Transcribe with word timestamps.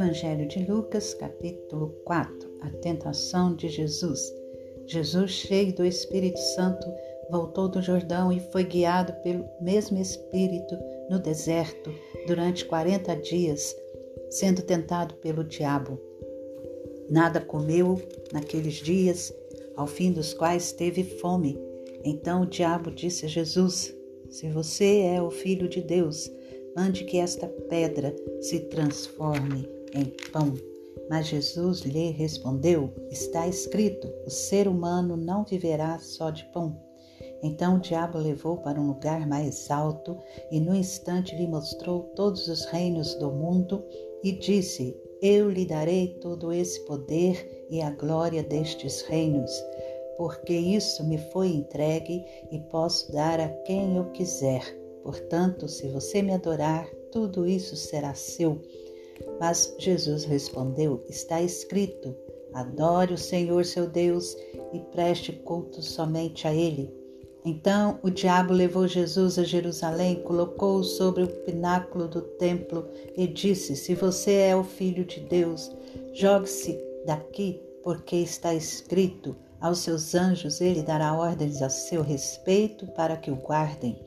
Evangelho 0.00 0.48
de 0.48 0.64
Lucas, 0.64 1.12
capítulo 1.12 1.90
4 2.06 2.50
A 2.62 2.70
tentação 2.70 3.54
de 3.54 3.68
Jesus. 3.68 4.32
Jesus, 4.86 5.30
cheio 5.30 5.74
do 5.74 5.84
Espírito 5.84 6.38
Santo, 6.38 6.90
voltou 7.30 7.68
do 7.68 7.82
Jordão 7.82 8.32
e 8.32 8.40
foi 8.40 8.64
guiado 8.64 9.12
pelo 9.22 9.44
mesmo 9.60 10.00
Espírito 10.00 10.74
no 11.10 11.18
deserto 11.18 11.92
durante 12.26 12.64
40 12.64 13.14
dias, 13.16 13.76
sendo 14.30 14.62
tentado 14.62 15.16
pelo 15.16 15.44
diabo. 15.44 16.00
Nada 17.10 17.38
comeu 17.38 18.00
naqueles 18.32 18.76
dias, 18.76 19.30
ao 19.76 19.86
fim 19.86 20.12
dos 20.12 20.32
quais 20.32 20.72
teve 20.72 21.04
fome. 21.04 21.60
Então 22.02 22.44
o 22.44 22.46
diabo 22.46 22.90
disse 22.90 23.26
a 23.26 23.28
Jesus: 23.28 23.94
Se 24.30 24.48
você 24.48 25.00
é 25.00 25.20
o 25.20 25.30
filho 25.30 25.68
de 25.68 25.82
Deus, 25.82 26.32
mande 26.74 27.04
que 27.04 27.18
esta 27.18 27.46
pedra 27.46 28.16
se 28.40 28.60
transforme 28.60 29.79
em 29.94 30.04
pão. 30.32 30.54
Mas 31.08 31.26
Jesus 31.26 31.80
lhe 31.80 32.10
respondeu: 32.10 32.92
Está 33.10 33.46
escrito: 33.48 34.08
o 34.26 34.30
ser 34.30 34.68
humano 34.68 35.16
não 35.16 35.44
viverá 35.44 35.98
só 35.98 36.30
de 36.30 36.44
pão. 36.46 36.80
Então 37.42 37.76
o 37.76 37.80
diabo 37.80 38.18
levou 38.18 38.58
para 38.58 38.80
um 38.80 38.88
lugar 38.88 39.26
mais 39.26 39.70
alto 39.70 40.18
e 40.50 40.60
no 40.60 40.74
instante 40.74 41.34
lhe 41.34 41.46
mostrou 41.46 42.02
todos 42.14 42.48
os 42.48 42.64
reinos 42.66 43.14
do 43.14 43.30
mundo 43.30 43.84
e 44.22 44.32
disse: 44.32 44.96
Eu 45.22 45.50
lhe 45.50 45.64
darei 45.64 46.18
todo 46.20 46.52
esse 46.52 46.80
poder 46.84 47.66
e 47.70 47.80
a 47.80 47.90
glória 47.90 48.42
destes 48.42 49.02
reinos, 49.02 49.52
porque 50.16 50.52
isso 50.52 51.02
me 51.04 51.18
foi 51.18 51.48
entregue 51.48 52.24
e 52.50 52.58
posso 52.70 53.10
dar 53.12 53.40
a 53.40 53.48
quem 53.48 53.96
eu 53.96 54.04
quiser. 54.12 54.62
Portanto, 55.02 55.66
se 55.66 55.88
você 55.88 56.20
me 56.20 56.32
adorar, 56.32 56.86
tudo 57.10 57.46
isso 57.46 57.74
será 57.74 58.14
seu. 58.14 58.60
Mas 59.38 59.74
Jesus 59.78 60.24
respondeu: 60.24 61.02
Está 61.08 61.40
escrito: 61.40 62.14
Adore 62.52 63.14
o 63.14 63.18
Senhor 63.18 63.64
seu 63.64 63.86
Deus 63.86 64.36
e 64.72 64.78
preste 64.92 65.32
culto 65.32 65.82
somente 65.82 66.46
a 66.46 66.54
Ele. 66.54 67.00
Então 67.44 67.98
o 68.02 68.10
diabo 68.10 68.52
levou 68.52 68.86
Jesus 68.86 69.38
a 69.38 69.44
Jerusalém, 69.44 70.22
colocou-o 70.22 70.84
sobre 70.84 71.22
o 71.22 71.28
pináculo 71.28 72.06
do 72.06 72.20
templo 72.20 72.86
e 73.16 73.26
disse: 73.26 73.74
Se 73.74 73.94
você 73.94 74.32
é 74.32 74.56
o 74.56 74.64
filho 74.64 75.04
de 75.04 75.20
Deus, 75.20 75.74
jogue-se 76.12 76.78
daqui, 77.06 77.60
porque 77.82 78.16
está 78.16 78.54
escrito: 78.54 79.34
Aos 79.58 79.78
seus 79.78 80.14
anjos 80.14 80.60
ele 80.60 80.82
dará 80.82 81.14
ordens 81.14 81.62
a 81.62 81.70
seu 81.70 82.02
respeito 82.02 82.86
para 82.88 83.16
que 83.16 83.30
o 83.30 83.36
guardem 83.36 83.98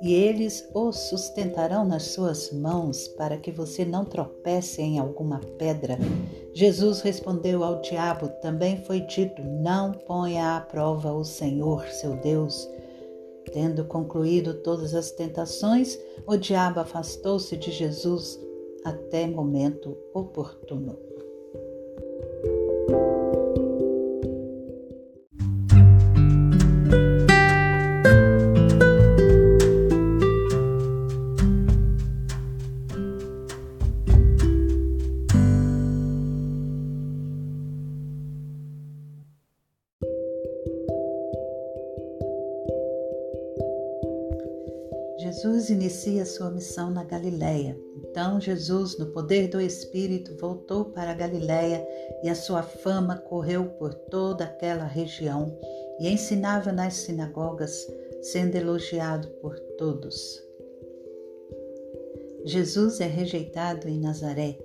e 0.00 0.12
eles 0.12 0.68
o 0.74 0.92
sustentarão 0.92 1.84
nas 1.84 2.04
suas 2.04 2.52
mãos 2.52 3.08
para 3.08 3.36
que 3.36 3.50
você 3.50 3.84
não 3.84 4.04
tropece 4.04 4.82
em 4.82 4.98
alguma 4.98 5.40
pedra. 5.58 5.98
Jesus 6.52 7.00
respondeu 7.00 7.64
ao 7.64 7.80
diabo: 7.80 8.28
Também 8.40 8.82
foi 8.84 9.00
dito: 9.00 9.42
Não 9.42 9.92
ponha 9.92 10.56
à 10.56 10.60
prova 10.60 11.12
o 11.12 11.24
Senhor, 11.24 11.86
seu 11.88 12.16
Deus. 12.16 12.68
Tendo 13.52 13.84
concluído 13.84 14.54
todas 14.54 14.94
as 14.94 15.10
tentações, 15.10 15.98
o 16.26 16.36
diabo 16.36 16.80
afastou-se 16.80 17.56
de 17.56 17.70
Jesus 17.70 18.38
até 18.84 19.26
momento 19.26 19.96
oportuno. 20.12 21.15
Jesus 45.26 45.70
inicia 45.70 46.24
sua 46.24 46.52
missão 46.52 46.88
na 46.88 47.02
Galiléia. 47.02 47.76
Então 47.96 48.40
Jesus, 48.40 48.96
no 48.96 49.06
poder 49.06 49.48
do 49.48 49.60
Espírito, 49.60 50.36
voltou 50.36 50.84
para 50.84 51.10
a 51.10 51.14
Galiléia 51.14 51.84
e 52.22 52.28
a 52.28 52.34
sua 52.36 52.62
fama 52.62 53.16
correu 53.16 53.64
por 53.70 53.92
toda 53.92 54.44
aquela 54.44 54.84
região 54.84 55.58
e 55.98 56.08
ensinava 56.08 56.70
nas 56.70 56.94
sinagogas, 56.94 57.88
sendo 58.22 58.54
elogiado 58.54 59.26
por 59.42 59.58
todos. 59.76 60.40
Jesus 62.44 63.00
é 63.00 63.06
rejeitado 63.06 63.88
em 63.88 63.98
Nazaré. 63.98 64.56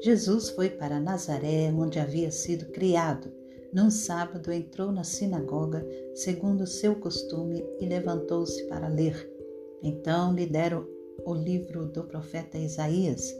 Jesus 0.00 0.50
foi 0.50 0.68
para 0.68 0.98
Nazaré, 0.98 1.72
onde 1.72 2.00
havia 2.00 2.32
sido 2.32 2.66
criado. 2.72 3.32
Num 3.72 3.88
sábado 3.88 4.50
entrou 4.50 4.90
na 4.90 5.04
sinagoga, 5.04 5.86
segundo 6.16 6.66
seu 6.66 6.96
costume, 6.96 7.64
e 7.78 7.86
levantou-se 7.86 8.64
para 8.64 8.88
ler. 8.88 9.37
Então 9.82 10.32
lhe 10.34 10.46
deram 10.46 10.86
o 11.24 11.34
livro 11.34 11.86
do 11.86 12.04
profeta 12.04 12.58
Isaías, 12.58 13.34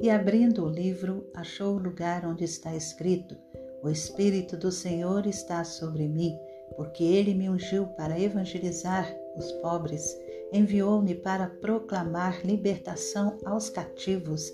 e 0.00 0.08
abrindo 0.08 0.64
o 0.64 0.68
livro, 0.68 1.26
achou 1.34 1.74
o 1.74 1.78
lugar 1.78 2.24
onde 2.24 2.44
está 2.44 2.74
escrito: 2.74 3.36
O 3.82 3.88
Espírito 3.90 4.56
do 4.56 4.72
Senhor 4.72 5.26
está 5.26 5.62
sobre 5.62 6.08
mim, 6.08 6.34
porque 6.74 7.04
ele 7.04 7.34
me 7.34 7.50
ungiu 7.50 7.86
para 7.88 8.18
evangelizar 8.18 9.14
os 9.36 9.52
pobres, 9.60 10.16
enviou-me 10.52 11.14
para 11.14 11.48
proclamar 11.48 12.44
libertação 12.44 13.36
aos 13.44 13.68
cativos 13.68 14.50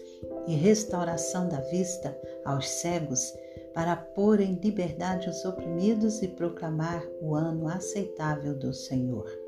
e 0.48 0.54
restauração 0.54 1.48
da 1.48 1.60
vista 1.60 2.18
aos 2.44 2.68
cegos, 2.68 3.32
para 3.72 3.94
pôr 3.94 4.40
em 4.40 4.54
liberdade 4.54 5.28
os 5.28 5.44
oprimidos 5.44 6.22
e 6.22 6.28
proclamar 6.28 7.06
o 7.20 7.34
ano 7.34 7.68
aceitável 7.68 8.58
do 8.58 8.72
Senhor. 8.72 9.45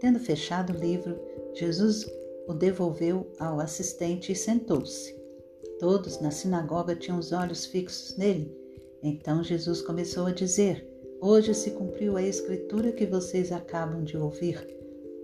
Tendo 0.00 0.18
fechado 0.18 0.72
o 0.72 0.80
livro, 0.80 1.20
Jesus 1.54 2.06
o 2.48 2.54
devolveu 2.54 3.30
ao 3.38 3.60
assistente 3.60 4.32
e 4.32 4.34
sentou-se. 4.34 5.14
Todos 5.78 6.20
na 6.20 6.30
sinagoga 6.30 6.96
tinham 6.96 7.18
os 7.18 7.32
olhos 7.32 7.66
fixos 7.66 8.16
nele. 8.16 8.56
Então 9.02 9.44
Jesus 9.44 9.82
começou 9.82 10.26
a 10.26 10.32
dizer: 10.32 10.86
Hoje 11.20 11.54
se 11.54 11.72
cumpriu 11.72 12.16
a 12.16 12.22
escritura 12.22 12.92
que 12.92 13.06
vocês 13.06 13.52
acabam 13.52 14.02
de 14.02 14.16
ouvir. 14.16 14.66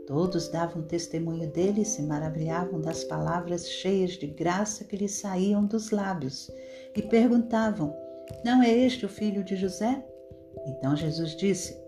Todos 0.06 0.48
davam 0.48 0.82
testemunho 0.82 1.50
dele 1.50 1.80
e 1.80 1.84
se 1.84 2.02
maravilhavam 2.02 2.80
das 2.80 3.02
palavras 3.02 3.68
cheias 3.68 4.12
de 4.12 4.26
graça 4.26 4.84
que 4.84 4.96
lhe 4.96 5.08
saíam 5.08 5.64
dos 5.66 5.90
lábios 5.90 6.50
e 6.94 7.02
perguntavam: 7.02 7.96
Não 8.44 8.62
é 8.62 8.70
este 8.70 9.04
o 9.04 9.08
filho 9.08 9.42
de 9.42 9.56
José? 9.56 10.04
Então 10.66 10.94
Jesus 10.94 11.34
disse: 11.36 11.85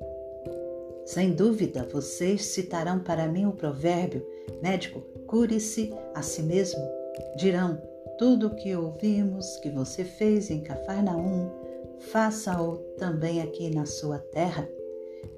sem 1.09 1.33
dúvida, 1.33 1.89
vocês 1.91 2.45
citarão 2.45 2.99
para 2.99 3.27
mim 3.27 3.47
o 3.47 3.53
provérbio: 3.53 4.27
médico, 4.61 5.01
cure-se 5.27 5.91
a 6.15 6.21
si 6.21 6.43
mesmo. 6.43 6.87
Dirão: 7.35 7.81
tudo 8.19 8.49
o 8.49 8.55
que 8.55 8.77
ouvimos 8.77 9.57
que 9.63 9.71
você 9.71 10.05
fez 10.05 10.51
em 10.51 10.61
Cafarnaum, 10.61 11.51
faça-o 11.99 12.77
também 12.99 13.41
aqui 13.41 13.75
na 13.75 13.87
sua 13.87 14.19
terra. 14.19 14.69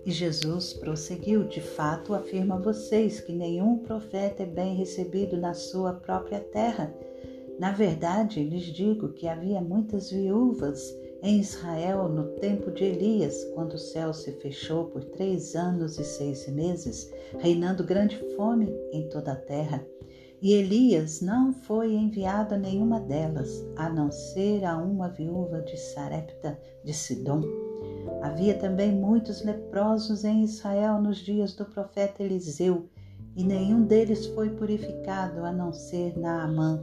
E 0.04 0.10
Jesus 0.10 0.72
prosseguiu: 0.72 1.44
De 1.44 1.60
fato, 1.60 2.14
afirmo 2.14 2.54
a 2.54 2.58
vocês 2.58 3.20
que 3.20 3.32
nenhum 3.32 3.78
profeta 3.78 4.42
é 4.42 4.46
bem 4.46 4.74
recebido 4.74 5.36
na 5.36 5.54
sua 5.54 5.92
própria 5.92 6.40
terra. 6.40 6.92
Na 7.60 7.70
verdade, 7.70 8.42
lhes 8.42 8.64
digo 8.64 9.12
que 9.12 9.28
havia 9.28 9.60
muitas 9.60 10.10
viúvas 10.10 10.98
em 11.22 11.40
Israel, 11.40 12.08
no 12.08 12.24
tempo 12.36 12.70
de 12.70 12.84
Elias, 12.84 13.44
quando 13.54 13.74
o 13.74 13.78
céu 13.78 14.12
se 14.12 14.32
fechou 14.32 14.86
por 14.86 15.04
três 15.04 15.54
anos 15.54 15.98
e 15.98 16.04
seis 16.04 16.48
meses, 16.48 17.12
reinando 17.38 17.84
grande 17.84 18.16
fome 18.36 18.68
em 18.92 19.08
toda 19.08 19.32
a 19.32 19.36
terra. 19.36 19.86
E 20.40 20.54
Elias 20.54 21.20
não 21.20 21.52
foi 21.52 21.92
enviado 21.92 22.54
a 22.54 22.58
nenhuma 22.58 22.98
delas, 22.98 23.62
a 23.76 23.90
não 23.90 24.10
ser 24.10 24.64
a 24.64 24.78
uma 24.78 25.08
viúva 25.08 25.60
de 25.60 25.76
Sarepta 25.76 26.58
de 26.82 26.94
Sidom. 26.94 27.42
Havia 28.22 28.56
também 28.58 28.90
muitos 28.90 29.44
leprosos 29.44 30.24
em 30.24 30.42
Israel 30.42 31.00
nos 31.00 31.18
dias 31.18 31.54
do 31.54 31.66
profeta 31.66 32.22
Eliseu, 32.22 32.88
e 33.36 33.44
nenhum 33.44 33.84
deles 33.84 34.26
foi 34.28 34.48
purificado 34.50 35.44
a 35.44 35.52
não 35.52 35.72
ser 35.72 36.18
Naamã, 36.18 36.82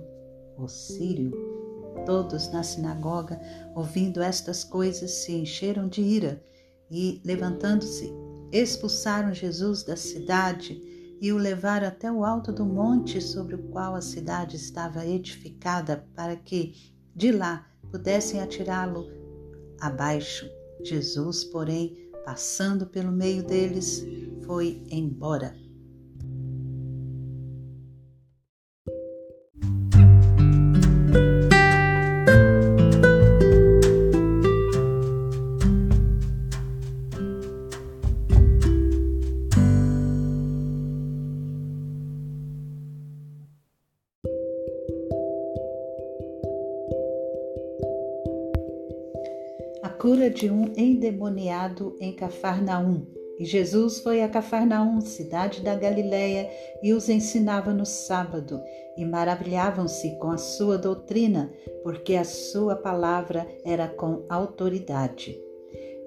o 0.57 0.68
sírio. 0.68 1.56
Todos 2.05 2.51
na 2.51 2.63
sinagoga, 2.63 3.39
ouvindo 3.75 4.21
estas 4.21 4.63
coisas, 4.63 5.11
se 5.11 5.33
encheram 5.33 5.88
de 5.88 6.01
ira 6.01 6.44
e, 6.89 7.21
levantando-se, 7.25 8.11
expulsaram 8.51 9.33
Jesus 9.33 9.83
da 9.83 9.95
cidade 9.95 10.81
e 11.19 11.31
o 11.31 11.38
levaram 11.38 11.88
até 11.88 12.11
o 12.11 12.23
alto 12.23 12.51
do 12.51 12.65
monte 12.65 13.19
sobre 13.21 13.55
o 13.55 13.69
qual 13.69 13.95
a 13.95 14.01
cidade 14.01 14.55
estava 14.55 15.05
edificada, 15.05 16.07
para 16.15 16.35
que 16.35 16.73
de 17.15 17.31
lá 17.31 17.67
pudessem 17.91 18.39
atirá-lo 18.39 19.05
abaixo. 19.79 20.50
Jesus, 20.83 21.43
porém, 21.43 22.11
passando 22.23 22.85
pelo 22.85 23.11
meio 23.11 23.43
deles, 23.43 24.05
foi 24.45 24.83
embora. 24.91 25.66
Cura 49.99 50.29
de 50.29 50.49
um 50.49 50.73
endemoniado 50.77 51.95
em 51.99 52.13
Cafarnaum. 52.13 53.05
E 53.39 53.45
Jesus 53.45 53.99
foi 53.99 54.21
a 54.21 54.29
Cafarnaum, 54.29 55.01
cidade 55.01 55.61
da 55.61 55.75
Galiléia, 55.75 56.49
e 56.81 56.94
os 56.94 57.09
ensinava 57.09 57.73
no 57.73 57.85
sábado, 57.85 58.59
e 58.95 59.05
maravilhavam-se 59.05 60.17
com 60.17 60.29
a 60.29 60.38
sua 60.38 60.77
doutrina, 60.77 61.51
porque 61.83 62.15
a 62.15 62.23
sua 62.23 62.75
palavra 62.75 63.47
era 63.65 63.88
com 63.88 64.23
autoridade. 64.29 65.39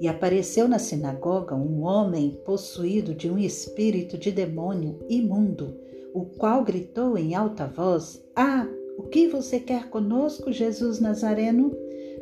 E 0.00 0.08
apareceu 0.08 0.68
na 0.68 0.78
sinagoga 0.78 1.54
um 1.54 1.82
homem 1.82 2.40
possuído 2.44 3.14
de 3.14 3.30
um 3.30 3.38
espírito 3.38 4.16
de 4.16 4.32
demônio 4.32 4.98
imundo, 5.08 5.76
o 6.14 6.24
qual 6.24 6.64
gritou 6.64 7.18
em 7.18 7.34
alta 7.34 7.66
voz: 7.66 8.24
Ah, 8.34 8.66
o 8.98 9.04
que 9.04 9.28
você 9.28 9.60
quer 9.60 9.88
conosco, 9.88 10.52
Jesus 10.52 11.00
Nazareno? 11.00 11.70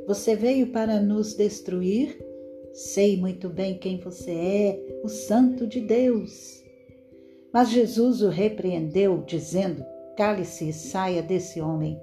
Você 0.08 0.34
veio 0.34 0.68
para 0.68 1.02
nos 1.02 1.34
destruir? 1.34 2.18
Sei 2.72 3.18
muito 3.18 3.50
bem 3.50 3.76
quem 3.76 4.00
você 4.00 4.30
é, 4.30 5.00
o 5.04 5.08
Santo 5.08 5.66
de 5.66 5.82
Deus. 5.82 6.64
Mas 7.52 7.68
Jesus 7.68 8.22
o 8.22 8.30
repreendeu, 8.30 9.22
dizendo: 9.26 9.84
Cale-se 10.16 10.70
e 10.70 10.72
saia 10.72 11.20
desse 11.20 11.60
homem. 11.60 12.00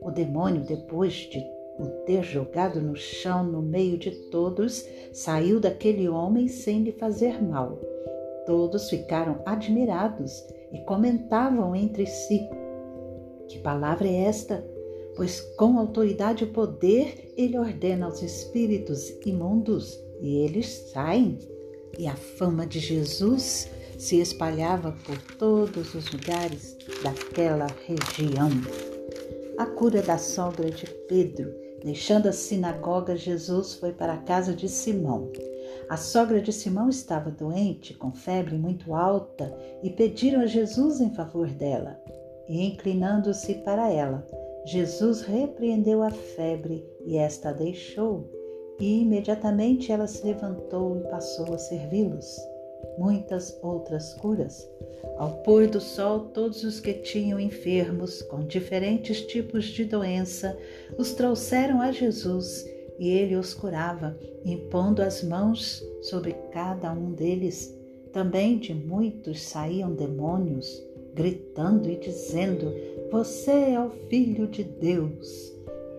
O 0.00 0.12
demônio, 0.12 0.62
depois 0.62 1.14
de 1.14 1.44
o 1.80 2.04
ter 2.06 2.22
jogado 2.22 2.80
no 2.80 2.94
chão 2.94 3.42
no 3.42 3.60
meio 3.60 3.98
de 3.98 4.12
todos, 4.30 4.86
saiu 5.12 5.58
daquele 5.58 6.08
homem 6.08 6.46
sem 6.46 6.84
lhe 6.84 6.92
fazer 6.92 7.42
mal. 7.42 7.76
Todos 8.46 8.88
ficaram 8.88 9.42
admirados 9.44 10.46
e 10.72 10.78
comentavam 10.84 11.74
entre 11.74 12.06
si: 12.06 12.40
Que 13.48 13.58
palavra 13.58 14.06
é 14.06 14.26
esta? 14.26 14.77
Pois 15.18 15.40
com 15.56 15.76
autoridade 15.76 16.44
e 16.44 16.46
poder 16.46 17.34
ele 17.36 17.58
ordena 17.58 18.06
aos 18.06 18.22
espíritos 18.22 19.10
imundos 19.26 19.98
e 20.20 20.36
eles 20.44 20.68
saem. 20.92 21.36
E 21.98 22.06
a 22.06 22.14
fama 22.14 22.64
de 22.64 22.78
Jesus 22.78 23.68
se 23.98 24.20
espalhava 24.20 24.96
por 25.04 25.20
todos 25.36 25.92
os 25.92 26.08
lugares 26.12 26.76
daquela 27.02 27.66
região. 27.84 28.48
A 29.58 29.66
cura 29.66 30.02
da 30.02 30.18
sogra 30.18 30.70
de 30.70 30.86
Pedro. 31.08 31.52
Deixando 31.82 32.28
a 32.28 32.32
sinagoga, 32.32 33.16
Jesus 33.16 33.74
foi 33.74 33.92
para 33.92 34.12
a 34.12 34.18
casa 34.18 34.54
de 34.54 34.68
Simão. 34.68 35.32
A 35.88 35.96
sogra 35.96 36.40
de 36.40 36.52
Simão 36.52 36.88
estava 36.88 37.28
doente, 37.28 37.92
com 37.92 38.12
febre 38.12 38.56
muito 38.56 38.94
alta, 38.94 39.52
e 39.82 39.90
pediram 39.90 40.42
a 40.42 40.46
Jesus 40.46 41.00
em 41.00 41.12
favor 41.12 41.48
dela. 41.48 42.00
E 42.48 42.64
inclinando-se 42.64 43.54
para 43.56 43.90
ela, 43.92 44.24
Jesus 44.70 45.22
repreendeu 45.22 46.02
a 46.02 46.10
febre 46.10 46.86
e 47.06 47.16
esta 47.16 47.48
a 47.48 47.52
deixou 47.54 48.28
e 48.78 49.00
imediatamente 49.00 49.90
ela 49.90 50.06
se 50.06 50.26
levantou 50.26 50.98
e 50.98 51.08
passou 51.08 51.54
a 51.54 51.58
servi-los. 51.58 52.36
Muitas 52.98 53.58
outras 53.62 54.12
curas. 54.14 54.70
Ao 55.16 55.38
pôr 55.42 55.68
do 55.68 55.80
sol, 55.80 56.26
todos 56.34 56.64
os 56.64 56.80
que 56.80 56.92
tinham 56.92 57.40
enfermos 57.40 58.20
com 58.20 58.44
diferentes 58.44 59.22
tipos 59.22 59.64
de 59.64 59.86
doença 59.86 60.54
os 60.98 61.14
trouxeram 61.14 61.80
a 61.80 61.90
Jesus 61.90 62.68
e 62.98 63.08
ele 63.08 63.36
os 63.36 63.54
curava, 63.54 64.18
impondo 64.44 65.00
as 65.00 65.24
mãos 65.24 65.82
sobre 66.02 66.34
cada 66.52 66.92
um 66.92 67.12
deles. 67.12 67.74
Também 68.12 68.58
de 68.58 68.74
muitos 68.74 69.40
saíam 69.40 69.94
demônios, 69.94 70.86
gritando 71.18 71.90
e 71.90 71.96
dizendo: 71.96 72.72
Você 73.10 73.50
é 73.50 73.80
o 73.80 73.90
Filho 74.08 74.46
de 74.46 74.62
Deus. 74.62 75.52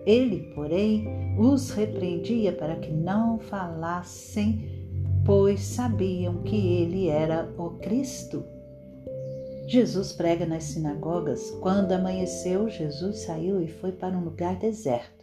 Ele, 0.06 0.50
porém, 0.54 1.06
os 1.38 1.70
repreendia 1.70 2.52
para 2.52 2.76
que 2.76 2.90
não 2.90 3.38
falassem, 3.38 4.64
pois 5.26 5.60
sabiam 5.60 6.42
que 6.42 6.56
ele 6.56 7.08
era 7.08 7.46
o 7.58 7.72
Cristo. 7.72 8.42
Jesus 9.66 10.10
prega 10.10 10.46
nas 10.46 10.64
sinagogas. 10.64 11.50
Quando 11.60 11.92
amanheceu, 11.92 12.70
Jesus 12.70 13.20
saiu 13.20 13.62
e 13.62 13.68
foi 13.68 13.92
para 13.92 14.16
um 14.16 14.24
lugar 14.24 14.56
deserto. 14.56 15.20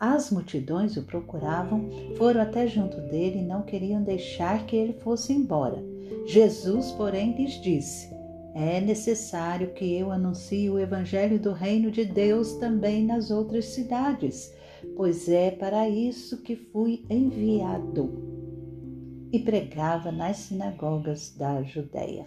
As 0.00 0.30
multidões 0.30 0.96
o 0.96 1.02
procuravam, 1.02 1.88
foram 2.16 2.40
até 2.40 2.66
junto 2.66 2.96
dele 3.02 3.40
e 3.40 3.44
não 3.44 3.62
queriam 3.62 4.02
deixar 4.02 4.66
que 4.66 4.74
ele 4.74 4.94
fosse 4.94 5.32
embora. 5.34 5.78
Jesus, 6.26 6.90
porém, 6.92 7.36
lhes 7.36 7.60
disse: 7.60 8.13
é 8.54 8.80
necessário 8.80 9.74
que 9.74 9.96
eu 9.96 10.12
anuncie 10.12 10.70
o 10.70 10.78
Evangelho 10.78 11.40
do 11.40 11.52
Reino 11.52 11.90
de 11.90 12.04
Deus 12.04 12.52
também 12.54 13.04
nas 13.04 13.32
outras 13.32 13.64
cidades, 13.66 14.54
pois 14.96 15.28
é 15.28 15.50
para 15.50 15.88
isso 15.88 16.40
que 16.40 16.54
fui 16.54 17.04
enviado. 17.10 18.32
E 19.32 19.40
pregava 19.40 20.12
nas 20.12 20.36
sinagogas 20.36 21.34
da 21.36 21.64
Judéia. 21.64 22.26